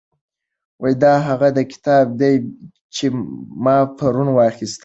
دا 1.03 1.13
هغه 1.27 1.47
کتاب 1.71 2.05
دی 2.19 2.33
چې 2.95 3.05
ما 3.63 3.77
پرون 3.97 4.29
واخیست. 4.33 4.79